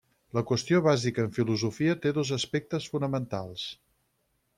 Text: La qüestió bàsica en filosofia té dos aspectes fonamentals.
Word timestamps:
La 0.35 0.41
qüestió 0.51 0.79
bàsica 0.85 1.25
en 1.25 1.35
filosofia 1.35 1.97
té 2.05 2.13
dos 2.15 2.31
aspectes 2.39 2.89
fonamentals. 2.95 3.67